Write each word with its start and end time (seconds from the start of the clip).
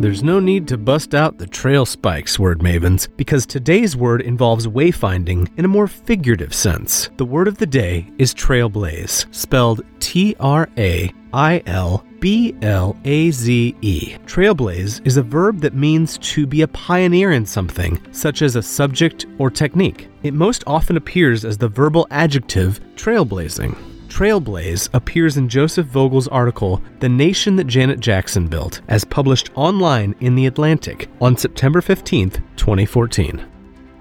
There's 0.00 0.22
no 0.22 0.38
need 0.38 0.68
to 0.68 0.78
bust 0.78 1.12
out 1.12 1.38
the 1.38 1.46
trail 1.48 1.84
spikes, 1.84 2.38
word 2.38 2.60
mavens, 2.60 3.08
because 3.16 3.44
today's 3.44 3.96
word 3.96 4.22
involves 4.22 4.68
wayfinding 4.68 5.48
in 5.58 5.64
a 5.64 5.68
more 5.68 5.88
figurative 5.88 6.54
sense. 6.54 7.10
The 7.16 7.24
word 7.24 7.48
of 7.48 7.58
the 7.58 7.66
day 7.66 8.06
is 8.16 8.32
trailblaze, 8.32 9.26
spelled 9.34 9.82
T 9.98 10.36
R 10.38 10.68
A 10.78 11.12
I 11.32 11.64
L 11.66 12.06
B 12.20 12.54
L 12.62 12.96
A 13.04 13.32
Z 13.32 13.74
E. 13.82 14.16
Trailblaze 14.24 15.04
is 15.04 15.16
a 15.16 15.22
verb 15.24 15.58
that 15.62 15.74
means 15.74 16.16
to 16.18 16.46
be 16.46 16.62
a 16.62 16.68
pioneer 16.68 17.32
in 17.32 17.44
something, 17.44 18.00
such 18.12 18.42
as 18.42 18.54
a 18.54 18.62
subject 18.62 19.26
or 19.38 19.50
technique. 19.50 20.06
It 20.22 20.32
most 20.32 20.62
often 20.68 20.96
appears 20.96 21.44
as 21.44 21.58
the 21.58 21.68
verbal 21.68 22.06
adjective 22.12 22.78
trailblazing. 22.94 23.76
Trailblaze 24.08 24.88
appears 24.94 25.36
in 25.36 25.48
Joseph 25.48 25.86
Vogel's 25.86 26.28
article, 26.28 26.82
The 27.00 27.08
Nation 27.08 27.56
That 27.56 27.66
Janet 27.66 28.00
Jackson 28.00 28.48
Built, 28.48 28.80
as 28.88 29.04
published 29.04 29.50
online 29.54 30.14
in 30.20 30.34
The 30.34 30.46
Atlantic 30.46 31.08
on 31.20 31.36
September 31.36 31.80
15, 31.80 32.30
2014. 32.56 33.46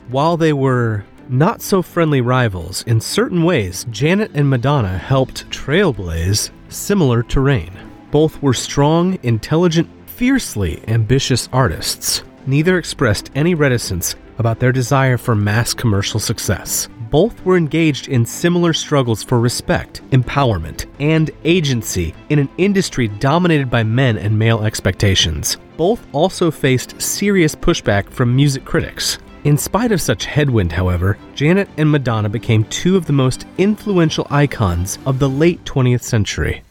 While 0.07 0.37
they 0.37 0.53
were 0.53 1.03
not 1.27 1.61
so 1.61 1.81
friendly 1.81 2.21
rivals, 2.21 2.83
in 2.83 3.01
certain 3.01 3.43
ways, 3.43 3.85
Janet 3.91 4.31
and 4.33 4.49
Madonna 4.49 4.97
helped 4.97 5.49
trailblaze 5.49 6.51
similar 6.69 7.21
terrain. 7.21 7.71
Both 8.09 8.41
were 8.41 8.53
strong, 8.53 9.19
intelligent, 9.23 9.89
fiercely 10.09 10.81
ambitious 10.87 11.49
artists. 11.51 12.23
Neither 12.45 12.77
expressed 12.77 13.29
any 13.35 13.55
reticence 13.55 14.15
about 14.37 14.59
their 14.59 14.71
desire 14.71 15.17
for 15.17 15.35
mass 15.35 15.73
commercial 15.73 16.19
success. 16.19 16.87
Both 17.09 17.45
were 17.45 17.55
engaged 17.55 18.09
in 18.09 18.25
similar 18.25 18.73
struggles 18.73 19.23
for 19.23 19.39
respect, 19.39 20.01
empowerment, 20.11 20.87
and 20.99 21.31
agency 21.45 22.13
in 22.29 22.39
an 22.39 22.49
industry 22.57 23.07
dominated 23.07 23.69
by 23.69 23.83
men 23.83 24.17
and 24.17 24.37
male 24.37 24.63
expectations. 24.63 25.57
Both 25.77 26.05
also 26.11 26.51
faced 26.51 27.01
serious 27.01 27.55
pushback 27.55 28.09
from 28.09 28.35
music 28.35 28.65
critics. 28.65 29.19
In 29.45 29.57
spite 29.57 29.93
of 29.93 30.01
such 30.01 30.25
headwind, 30.25 30.73
however, 30.73 31.17
Janet 31.33 31.69
and 31.77 31.89
Madonna 31.89 32.27
became 32.27 32.65
two 32.65 32.97
of 32.97 33.05
the 33.05 33.13
most 33.13 33.45
influential 33.57 34.27
icons 34.29 34.99
of 35.05 35.19
the 35.19 35.29
late 35.29 35.63
20th 35.63 36.03
century. 36.03 36.63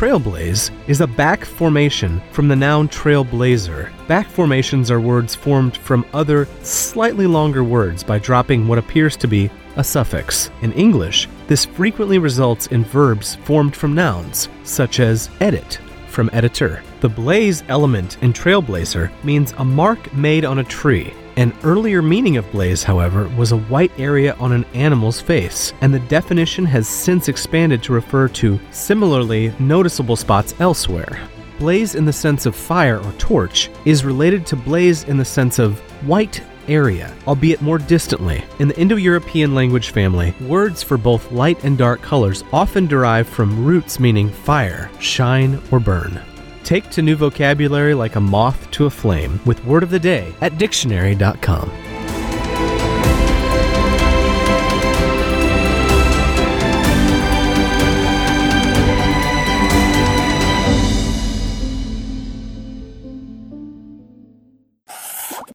Trailblaze 0.00 0.70
is 0.88 1.02
a 1.02 1.06
back 1.06 1.44
formation 1.44 2.22
from 2.32 2.48
the 2.48 2.56
noun 2.56 2.88
trailblazer. 2.88 3.90
Back 4.08 4.26
formations 4.28 4.90
are 4.90 4.98
words 4.98 5.34
formed 5.34 5.76
from 5.76 6.06
other, 6.14 6.48
slightly 6.62 7.26
longer 7.26 7.62
words 7.62 8.02
by 8.02 8.18
dropping 8.18 8.66
what 8.66 8.78
appears 8.78 9.14
to 9.16 9.28
be 9.28 9.50
a 9.76 9.84
suffix. 9.84 10.50
In 10.62 10.72
English, 10.72 11.28
this 11.48 11.66
frequently 11.66 12.16
results 12.16 12.68
in 12.68 12.82
verbs 12.82 13.34
formed 13.44 13.76
from 13.76 13.94
nouns, 13.94 14.48
such 14.64 15.00
as 15.00 15.28
edit, 15.40 15.78
from 16.08 16.30
editor. 16.32 16.82
The 17.02 17.10
blaze 17.10 17.62
element 17.68 18.16
in 18.22 18.32
trailblazer 18.32 19.10
means 19.22 19.52
a 19.58 19.64
mark 19.66 20.14
made 20.14 20.46
on 20.46 20.60
a 20.60 20.64
tree. 20.64 21.12
An 21.40 21.54
earlier 21.64 22.02
meaning 22.02 22.36
of 22.36 22.52
blaze, 22.52 22.82
however, 22.82 23.26
was 23.28 23.52
a 23.52 23.56
white 23.56 23.92
area 23.98 24.34
on 24.34 24.52
an 24.52 24.66
animal's 24.74 25.22
face, 25.22 25.72
and 25.80 25.94
the 25.94 26.00
definition 26.00 26.66
has 26.66 26.86
since 26.86 27.28
expanded 27.28 27.82
to 27.82 27.94
refer 27.94 28.28
to 28.28 28.60
similarly 28.72 29.50
noticeable 29.58 30.16
spots 30.16 30.52
elsewhere. 30.60 31.18
Blaze 31.58 31.94
in 31.94 32.04
the 32.04 32.12
sense 32.12 32.44
of 32.44 32.54
fire 32.54 32.98
or 32.98 33.12
torch 33.12 33.70
is 33.86 34.04
related 34.04 34.44
to 34.48 34.54
blaze 34.54 35.04
in 35.04 35.16
the 35.16 35.24
sense 35.24 35.58
of 35.58 35.80
white 36.06 36.42
area, 36.68 37.10
albeit 37.26 37.62
more 37.62 37.78
distantly. 37.78 38.44
In 38.58 38.68
the 38.68 38.78
Indo 38.78 38.96
European 38.96 39.54
language 39.54 39.92
family, 39.92 40.34
words 40.42 40.82
for 40.82 40.98
both 40.98 41.32
light 41.32 41.64
and 41.64 41.78
dark 41.78 42.02
colors 42.02 42.44
often 42.52 42.86
derive 42.86 43.26
from 43.26 43.64
roots 43.64 43.98
meaning 43.98 44.28
fire, 44.28 44.90
shine, 44.98 45.58
or 45.70 45.80
burn. 45.80 46.20
Take 46.64 46.88
to 46.90 47.02
new 47.02 47.16
vocabulary 47.16 47.94
like 47.94 48.16
a 48.16 48.20
moth 48.20 48.70
to 48.72 48.86
a 48.86 48.90
flame 48.90 49.40
with 49.44 49.64
Word 49.64 49.82
of 49.82 49.90
the 49.90 49.98
Day 49.98 50.34
at 50.40 50.58
dictionary.com. 50.58 51.89